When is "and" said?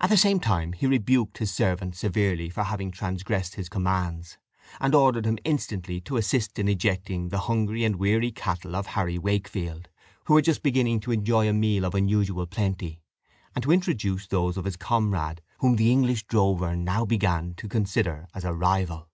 4.78-4.94, 7.82-7.96, 13.52-13.64